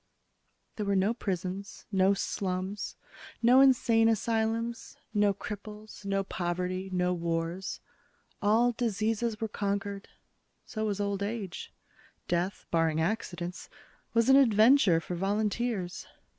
There 0.77 0.85
were 0.87 0.95
no 0.95 1.13
prisons, 1.13 1.85
no 1.91 2.15
slums, 2.15 2.95
no 3.43 3.61
insane 3.61 4.09
asylums, 4.09 4.97
no 5.13 5.31
cripples, 5.31 6.05
no 6.05 6.23
poverty, 6.23 6.89
no 6.91 7.13
wars. 7.13 7.81
All 8.41 8.71
diseases 8.71 9.39
were 9.39 9.47
conquered. 9.47 10.07
So 10.65 10.85
was 10.87 10.99
old 10.99 11.21
age. 11.21 11.71
Death, 12.27 12.65
barring 12.71 12.99
accidents, 12.99 13.69
was 14.15 14.27
an 14.27 14.37
adventure 14.37 14.99
for 15.01 15.13
volunteers. 15.15 16.07